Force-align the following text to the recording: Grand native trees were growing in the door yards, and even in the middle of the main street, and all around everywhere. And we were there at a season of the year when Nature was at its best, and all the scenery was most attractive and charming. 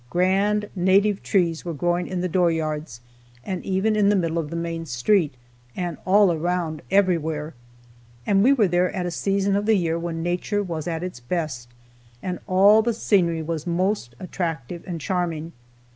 Grand 0.09 0.67
native 0.75 1.21
trees 1.21 1.63
were 1.63 1.75
growing 1.75 2.07
in 2.07 2.21
the 2.21 2.27
door 2.27 2.49
yards, 2.49 3.01
and 3.45 3.63
even 3.63 3.95
in 3.95 4.09
the 4.09 4.15
middle 4.15 4.39
of 4.39 4.49
the 4.49 4.55
main 4.55 4.83
street, 4.83 5.35
and 5.75 5.95
all 6.05 6.31
around 6.31 6.81
everywhere. 6.89 7.53
And 8.25 8.43
we 8.43 8.51
were 8.51 8.67
there 8.67 8.91
at 8.95 9.05
a 9.05 9.11
season 9.11 9.55
of 9.55 9.67
the 9.67 9.75
year 9.77 9.99
when 9.99 10.23
Nature 10.23 10.63
was 10.63 10.87
at 10.87 11.03
its 11.03 11.19
best, 11.19 11.67
and 12.19 12.39
all 12.47 12.81
the 12.81 12.95
scenery 12.95 13.43
was 13.43 13.67
most 13.67 14.15
attractive 14.19 14.83
and 14.87 14.99
charming. 14.99 15.51